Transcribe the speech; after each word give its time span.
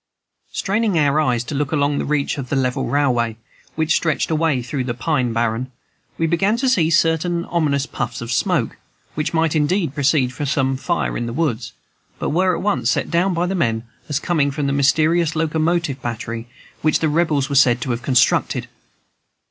Straining 0.51 0.97
our 0.97 1.19
eyes 1.21 1.43
to 1.43 1.53
look 1.53 1.71
along 1.71 1.99
the 1.99 2.05
reach 2.05 2.39
of 2.39 2.51
level 2.51 2.85
railway 2.85 3.37
which 3.75 3.93
stretched 3.93 4.31
away 4.31 4.63
through 4.63 4.83
the 4.83 4.95
pine 4.95 5.31
barren, 5.31 5.71
we 6.17 6.25
began 6.25 6.57
to 6.57 6.67
see 6.67 6.89
certain 6.89 7.45
ominous 7.45 7.85
puffs 7.85 8.19
of 8.19 8.31
smoke, 8.31 8.77
which 9.13 9.31
might 9.31 9.55
indeed 9.55 9.93
proceed 9.93 10.33
from 10.33 10.47
some 10.47 10.75
fire 10.75 11.15
in 11.15 11.27
the 11.27 11.33
woods, 11.37 11.73
but 12.17 12.31
were 12.31 12.55
at 12.55 12.63
once 12.63 12.89
set 12.89 13.11
down 13.11 13.35
by 13.35 13.45
the 13.45 13.53
men 13.53 13.83
as 14.09 14.17
coming 14.17 14.49
from 14.49 14.65
the 14.65 14.73
mysterious 14.73 15.35
locomotive 15.35 16.01
battery 16.01 16.47
which 16.81 16.97
the 16.97 17.07
Rebels 17.07 17.47
were 17.47 17.53
said 17.53 17.79
to 17.81 17.91
have 17.91 18.01
constructed. 18.01 18.67